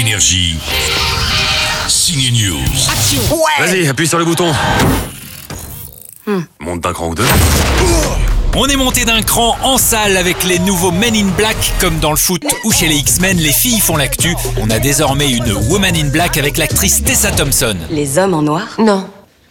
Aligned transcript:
Énergie. 0.00 0.56
Signe 1.86 2.32
News. 2.32 2.56
Vas-y, 3.58 3.86
appuie 3.86 4.08
sur 4.08 4.18
le 4.18 4.24
bouton. 4.24 4.50
Monte 6.58 6.80
d'un 6.80 6.94
cran 6.94 7.08
ou 7.08 7.14
deux. 7.14 7.26
On 8.56 8.66
est 8.66 8.76
monté 8.76 9.04
d'un 9.04 9.20
cran 9.20 9.58
en 9.62 9.76
salle 9.76 10.16
avec 10.16 10.42
les 10.44 10.58
nouveaux 10.60 10.90
Men 10.90 11.14
in 11.14 11.26
Black, 11.36 11.56
comme 11.80 11.98
dans 11.98 12.12
le 12.12 12.16
foot 12.16 12.42
ou 12.64 12.72
chez 12.72 12.88
les 12.88 12.96
X-Men, 12.96 13.36
les 13.36 13.52
filles 13.52 13.80
font 13.80 13.98
l'actu. 13.98 14.34
On 14.58 14.70
a 14.70 14.78
désormais 14.78 15.30
une 15.30 15.52
Woman 15.68 15.94
in 15.94 16.08
Black 16.08 16.38
avec 16.38 16.56
l'actrice 16.56 17.02
Tessa 17.04 17.30
Thompson. 17.32 17.76
Les 17.90 18.16
hommes 18.16 18.32
en 18.32 18.40
noir? 18.40 18.68
Non, 18.78 19.06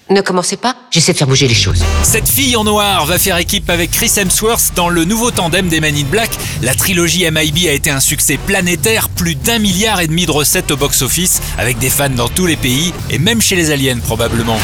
ne 0.09 0.21
commencez 0.21 0.57
pas. 0.57 0.75
J'essaie 0.91 1.13
de 1.13 1.17
faire 1.17 1.27
bouger 1.27 1.47
les 1.47 1.53
choses. 1.53 1.83
Cette 2.03 2.27
fille 2.27 2.55
en 2.55 2.63
noir 2.63 3.05
va 3.05 3.19
faire 3.19 3.37
équipe 3.37 3.69
avec 3.69 3.91
Chris 3.91 4.11
Hemsworth 4.17 4.73
dans 4.75 4.89
le 4.89 5.05
nouveau 5.05 5.31
tandem 5.31 5.67
des 5.67 5.79
Men 5.79 5.95
in 5.95 6.03
Black. 6.03 6.31
La 6.61 6.73
trilogie 6.73 7.29
MIB 7.29 7.67
a 7.67 7.73
été 7.73 7.89
un 7.89 7.99
succès 7.99 8.37
planétaire, 8.37 9.09
plus 9.09 9.35
d'un 9.35 9.59
milliard 9.59 10.01
et 10.01 10.07
demi 10.07 10.25
de 10.25 10.31
recettes 10.31 10.71
au 10.71 10.77
box-office, 10.77 11.41
avec 11.57 11.77
des 11.77 11.89
fans 11.89 12.09
dans 12.09 12.29
tous 12.29 12.45
les 12.45 12.57
pays 12.57 12.93
et 13.09 13.19
même 13.19 13.41
chez 13.41 13.55
les 13.55 13.71
aliens 13.71 13.99
probablement. 13.99 14.57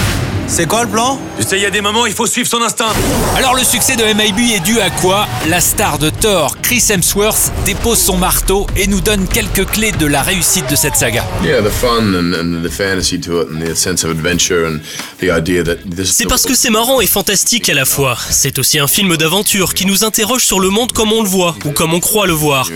C'est 0.47 0.67
quoi 0.67 0.83
le 0.83 0.89
plan? 0.89 1.19
Tu 1.37 1.43
sais, 1.43 1.57
il 1.57 1.63
y 1.63 1.65
a 1.65 1.71
des 1.71 1.81
moments, 1.81 2.05
il 2.05 2.13
faut 2.13 2.27
suivre 2.27 2.47
son 2.47 2.61
instinct. 2.61 2.93
Alors 3.35 3.55
le 3.55 3.63
succès 3.63 3.95
de 3.95 4.03
MIB 4.03 4.53
est 4.53 4.59
dû 4.63 4.79
à 4.79 4.89
quoi? 4.89 5.27
La 5.49 5.59
star 5.59 5.97
de 5.97 6.09
Thor, 6.09 6.55
Chris 6.61 6.83
Hemsworth, 6.89 7.51
dépose 7.65 7.97
son 7.97 8.17
marteau 8.17 8.67
et 8.77 8.87
nous 8.87 9.01
donne 9.01 9.27
quelques 9.27 9.65
clés 9.65 9.91
de 9.91 10.05
la 10.05 10.21
réussite 10.21 10.69
de 10.69 10.75
cette 10.75 10.95
saga. 10.95 11.25
Yeah, 11.43 11.61
the 11.61 11.71
fun 11.71 12.13
and, 12.13 12.33
and 12.33 12.63
the 12.63 12.71
fantasy 12.71 13.19
to 13.21 13.41
it, 13.41 13.47
and 13.49 13.59
the 13.59 13.75
sense 13.75 14.05
of 14.05 14.11
adventure, 14.11 14.65
and 14.67 14.79
the 15.19 15.31
idea 15.35 15.63
that 15.63 15.77
this. 15.89 16.13
C'est 16.13 16.27
parce 16.27 16.43
que 16.43 16.55
c'est 16.55 16.69
marrant 16.69 17.01
et 17.01 17.07
fantastique 17.07 17.67
à 17.69 17.73
la 17.73 17.85
fois. 17.85 18.15
C'est 18.29 18.59
aussi 18.59 18.79
un 18.79 18.87
film 18.87 19.17
d'aventure 19.17 19.73
qui 19.73 19.85
nous 19.85 20.03
interroge 20.03 20.45
sur 20.45 20.59
le 20.59 20.69
monde 20.69 20.91
comme 20.91 21.11
on 21.11 21.23
le 21.23 21.29
voit 21.29 21.55
ou 21.65 21.71
comme 21.71 21.93
on 21.93 21.99
croit 21.99 22.27
le 22.27 22.33
voir. 22.33 22.69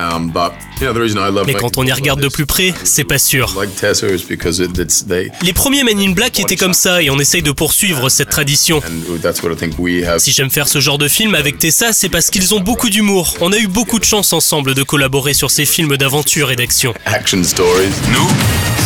Um, 0.00 0.30
but 0.32 0.52
you 0.80 0.86
know 0.86 0.94
the 0.94 1.02
reason 1.02 1.18
I 1.18 1.30
love. 1.30 1.46
Mais 1.46 1.52
quand 1.52 1.76
on 1.76 1.84
y 1.84 1.92
regarde 1.92 2.20
de 2.20 2.28
plus 2.28 2.46
près, 2.46 2.72
c'est 2.84 3.04
pas 3.04 3.18
sûr. 3.18 3.54
Like 3.58 3.74
Tessa 3.76 4.08
is 4.08 4.24
because 4.26 4.58
it, 4.58 4.78
it's 4.78 5.06
they. 5.06 5.30
Les 5.42 5.52
premiers 5.52 5.84
Men 5.84 5.98
in 6.00 6.12
Black 6.12 6.40
étaient 6.40 6.56
comme 6.56 6.72
ça 6.72 7.02
et 7.02 7.10
on 7.10 7.18
essaye 7.18 7.42
de 7.42 7.52
poursuivre 7.52 8.08
cette 8.08 8.30
tradition. 8.30 8.78
And 8.78 9.18
that's 9.20 9.42
what 9.42 9.52
I 9.52 9.56
think 9.56 9.78
we 9.78 10.02
have. 10.06 10.18
Si 10.18 10.32
j'aime 10.32 10.50
faire 10.50 10.68
ce 10.68 10.80
genre 10.80 10.96
de 10.96 11.08
film 11.08 11.34
avec 11.34 11.58
Tessa, 11.58 11.92
c'est 11.92 12.08
parce 12.08 12.30
qu'ils 12.30 12.54
ont 12.54 12.60
beaucoup 12.60 12.88
d'humour. 12.88 13.34
On 13.40 13.52
a 13.52 13.58
eu 13.58 13.66
beaucoup 13.66 13.98
de 13.98 14.04
chance 14.04 14.32
ensemble 14.32 14.74
de 14.74 14.82
collaborer 14.82 15.34
sur 15.34 15.50
ces 15.50 15.66
films 15.66 15.96
d'aventure 15.98 16.50
et 16.50 16.56
d'action. 16.56 16.94
Nous 17.34 18.28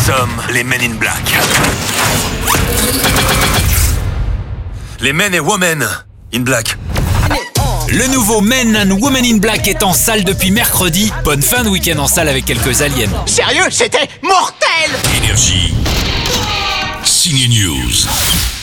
sommes 0.06 0.42
les 0.52 0.64
Men 0.64 0.80
in 0.82 0.94
Black. 0.94 1.22
Les 5.00 5.12
Men 5.12 5.34
et 5.34 5.40
Women 5.40 5.86
in 6.34 6.40
Black. 6.40 6.76
Le 7.94 8.08
nouveau 8.08 8.40
Men 8.40 8.76
and 8.76 8.90
Women 9.00 9.24
in 9.24 9.36
Black 9.36 9.68
est 9.68 9.84
en 9.84 9.92
salle 9.92 10.24
depuis 10.24 10.50
mercredi. 10.50 11.12
Bonne 11.22 11.42
fin 11.42 11.62
de 11.62 11.68
week-end 11.68 11.96
en 12.00 12.08
salle 12.08 12.28
avec 12.28 12.44
quelques 12.44 12.82
aliens. 12.82 13.08
Sérieux, 13.24 13.70
c'était 13.70 14.08
mortel 14.20 14.90
Énergie. 15.22 15.72
Signe 17.04 17.48
News. 17.48 18.53